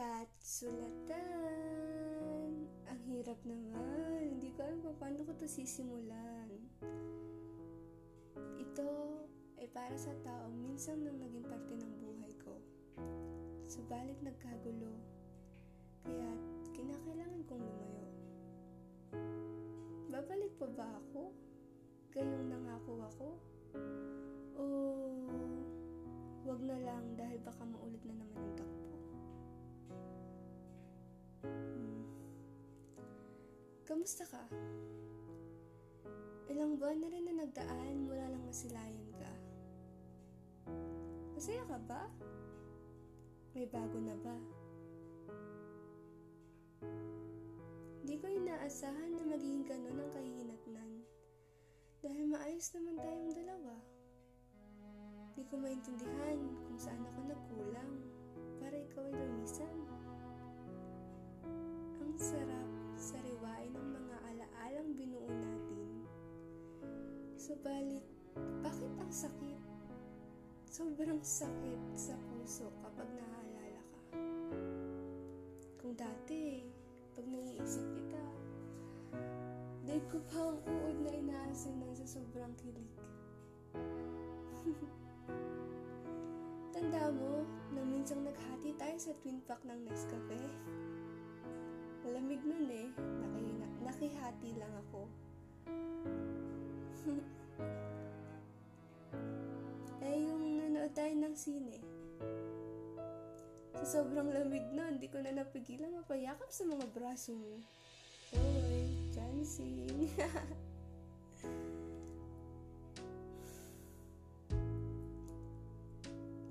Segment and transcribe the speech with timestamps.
[0.00, 1.20] Sukat, sulatan.
[2.88, 4.32] Ang hirap naman.
[4.32, 6.48] Hindi ko alam kung paano ko to sisimulan.
[8.56, 8.88] Ito
[9.60, 12.56] ay para sa taong minsan nang naging parte ng buhay ko.
[13.68, 14.88] Subalit nagkagulo.
[16.08, 16.32] Kaya
[16.72, 18.08] kinakailangan kong lumayo.
[20.08, 21.28] Babalik pa ba ako?
[22.16, 23.28] Gayong nangako ako?
[24.56, 24.64] O
[26.48, 28.69] wag na lang dahil baka maulit na naman ang takbo.
[33.90, 34.46] Kamusta ka?
[36.46, 39.32] Ilang buwan na rin na nagdaan mula lang masilayan ka.
[41.34, 42.06] Masaya ka ba?
[43.50, 44.38] May bago na ba?
[48.06, 50.90] Di ko inaasahan na magiging ganun ang kahihinatnan.
[51.98, 53.74] Dahil maayos naman tayong dalawa.
[55.34, 57.92] Di ko maintindihan kung saan ako nagkulang
[58.62, 59.76] para ikaw ay lumisan.
[61.98, 62.49] Ang sarap
[67.50, 68.06] Subalit,
[68.62, 69.58] bakit ang sakit?
[70.70, 74.00] Sobrang sakit sa puso kapag naalala ka.
[75.82, 76.62] Kung dati,
[77.10, 78.22] pag naiisip kita,
[79.82, 82.86] dahil ko pa ang uod na inaasinan sa sobrang kilig.
[86.78, 87.42] Tanda mo,
[87.74, 90.38] na minsang naghati tayo sa twin pack ng Nescafe.
[92.06, 95.10] Malamig nun eh, Naki, nakihati lang ako.
[100.90, 101.78] nanood tayo ng sine.
[103.78, 107.62] Sa sobrang lamig nun, di ko na napigilan mapayakap sa mga braso mo.
[108.34, 110.10] Hoy, Jansing.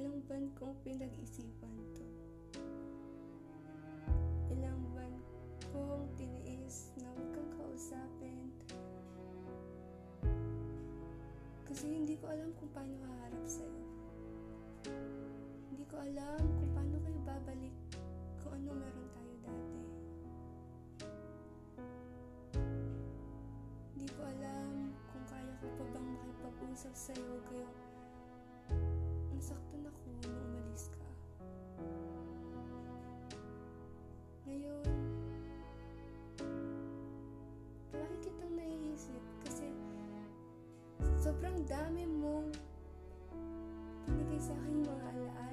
[0.00, 2.08] Ilang buwan kong pinag-isipan to.
[4.48, 5.12] Ilang buwan
[5.76, 8.48] kong tiniis na huwag kang kausapin.
[11.68, 13.81] Kasi hindi ko alam kung paano haharap sa'yo.
[15.92, 17.76] Ko alam kung paano kayo babalik
[18.40, 19.80] kung ano meron tayo dati.
[23.92, 27.76] Hindi ko alam kung kaya ko pa bang makipag-usap sa'yo kayong
[29.36, 31.08] nasaktan ako nung umalis ka.
[34.48, 34.88] Ngayon,
[37.92, 39.68] palagi kitang naiisip kasi
[41.20, 42.48] sobrang dami mong
[44.08, 45.51] binigay sa akin mga alaala.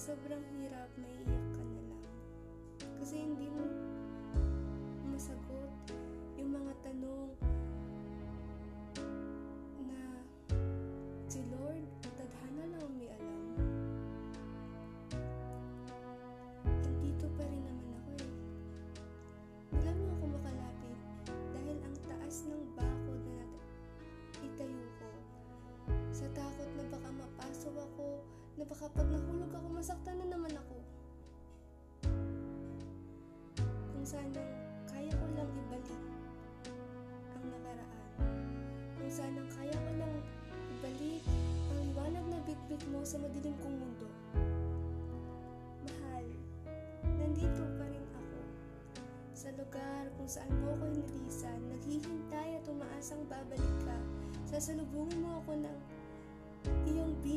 [0.00, 2.16] Sobrang hirap, maiiyak ka na lang.
[2.96, 3.68] Kasi hindi mo
[28.60, 30.76] na baka pag nahulog ako, masaktan na naman ako.
[33.96, 34.36] Kung sana
[34.84, 36.00] kaya ko lang ibalik
[37.32, 38.04] ang nakaraan.
[39.00, 40.12] Kung sana kaya ko lang
[40.76, 41.24] ibalik
[41.72, 44.12] ang liwanag na bitbit mo sa madilim kong mundo.
[45.88, 46.28] Mahal,
[47.16, 48.40] nandito pa rin ako.
[49.32, 53.96] Sa lugar kung saan mo ako inilisan, naghihintay at umaasang babalik ka.
[54.44, 55.78] Sasalubungin mo ako ng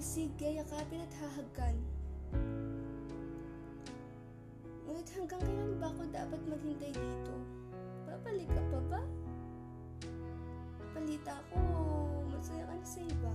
[0.00, 1.76] iyong bisig, gayakapin at hahagkan.
[4.88, 7.36] Ngunit hanggang kailan ba ako dapat maghintay dito?
[8.08, 9.02] Babalik ka pa ba?
[10.96, 11.60] Palita ko,
[12.32, 13.32] masaya ka na sa iba.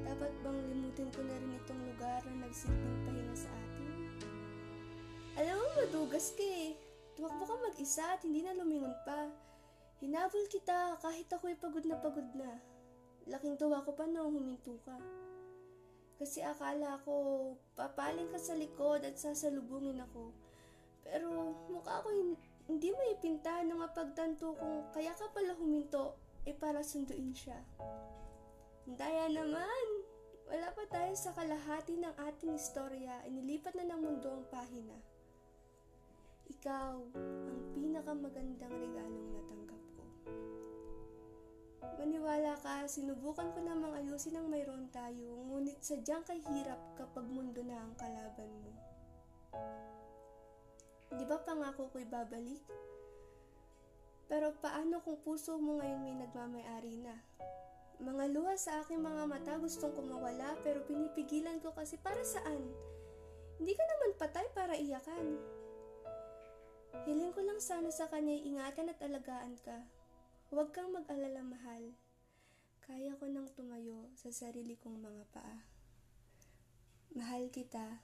[0.00, 3.92] Dapat bang limutin ko na rin itong lugar na nagsilbing pahinga sa atin?
[5.36, 6.72] Alam mo, madugas ka eh.
[7.20, 9.28] Tumakbo ka mag-isa at hindi na lumingon pa.
[10.00, 12.75] Hinabol kita kahit ako'y pagod na pagod na.
[13.26, 14.94] Laking tuwa ko pa noong huminto ka.
[16.16, 20.32] Kasi akala ko, papaling ka sa likod at sasalubungin ako.
[21.04, 26.54] Pero mukha ko hin- hindi mo ipinta nung mapagtanto kung kaya ka pala huminto, eh
[26.54, 27.58] para sunduin siya.
[28.86, 29.86] Daya naman!
[30.46, 34.94] Wala pa tayo sa kalahati ng ating istorya, inilipat na ng mundo ang pahina.
[36.46, 36.94] Ikaw
[37.50, 40.02] ang pinakamagandang regalong natanggap ko.
[41.94, 47.62] Maniwala ka, sinubukan ko namang ayusin ang mayroon tayo, ngunit sadyang kay hirap kapag mundo
[47.62, 48.72] na ang kalaban mo.
[51.14, 52.60] Di ba pangako ko'y babalik?
[54.26, 57.14] Pero paano kung puso mo ngayon may nagmamayari na?
[57.96, 62.60] Mga luha sa aking mga mata gustong kumawala pero pinipigilan ko kasi para saan?
[63.56, 65.40] Hindi ka naman patay para iyakan.
[67.08, 69.80] Hiling ko lang sana sa kanya ingatan at alagaan ka.
[70.46, 71.98] Huwag kang mag-alala mahal.
[72.78, 75.66] Kaya ko nang tumayo sa sarili kong mga paa.
[77.18, 77.98] Mahal kita.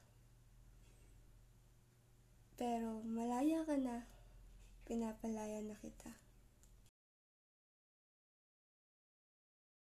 [2.58, 4.10] Pero malaya ka na.
[4.82, 6.18] Pinapalaya na kita.